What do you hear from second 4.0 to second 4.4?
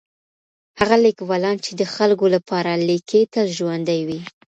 وي.